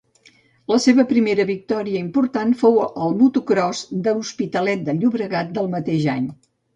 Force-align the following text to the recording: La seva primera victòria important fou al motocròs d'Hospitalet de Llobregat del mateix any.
La 0.71 0.77
seva 0.83 1.03
primera 1.09 1.43
victòria 1.49 1.99
important 2.05 2.55
fou 2.61 2.79
al 2.85 3.13
motocròs 3.19 3.81
d'Hospitalet 4.07 4.81
de 4.89 4.97
Llobregat 5.03 5.53
del 5.59 5.71
mateix 5.75 6.09
any. 6.15 6.27